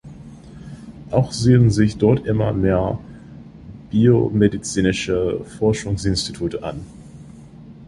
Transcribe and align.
Auch 1.11 1.31
siedeln 1.31 1.69
sich 1.69 1.97
dort 1.97 2.25
immer 2.25 2.53
mehr 2.53 2.97
biomedizinische 3.91 5.45
Forschungsinstitute 5.59 6.63
an. 6.63 6.83